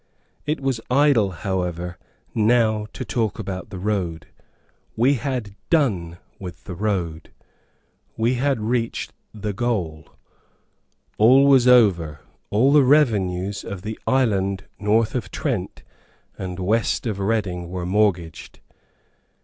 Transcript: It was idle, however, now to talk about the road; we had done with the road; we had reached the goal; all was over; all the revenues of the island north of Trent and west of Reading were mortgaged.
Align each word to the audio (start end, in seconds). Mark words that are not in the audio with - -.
It 0.47 0.59
was 0.61 0.81
idle, 0.89 1.29
however, 1.29 1.99
now 2.33 2.87
to 2.91 3.05
talk 3.05 3.37
about 3.37 3.69
the 3.69 3.77
road; 3.77 4.25
we 4.95 5.13
had 5.13 5.55
done 5.69 6.17
with 6.39 6.63
the 6.63 6.73
road; 6.73 7.29
we 8.17 8.33
had 8.33 8.59
reached 8.59 9.13
the 9.31 9.53
goal; 9.53 10.07
all 11.19 11.45
was 11.45 11.67
over; 11.67 12.21
all 12.49 12.73
the 12.73 12.81
revenues 12.83 13.63
of 13.63 13.83
the 13.83 13.99
island 14.07 14.63
north 14.79 15.13
of 15.13 15.29
Trent 15.29 15.83
and 16.35 16.57
west 16.57 17.05
of 17.05 17.19
Reading 17.19 17.69
were 17.69 17.85
mortgaged. 17.85 18.59